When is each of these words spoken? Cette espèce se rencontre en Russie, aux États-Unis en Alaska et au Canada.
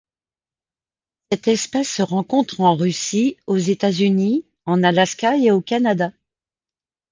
Cette 1.31 1.47
espèce 1.47 1.87
se 1.91 2.01
rencontre 2.01 2.59
en 2.61 2.75
Russie, 2.75 3.37
aux 3.45 3.59
États-Unis 3.59 4.47
en 4.65 4.81
Alaska 4.81 5.37
et 5.37 5.51
au 5.51 5.61
Canada. 5.61 6.11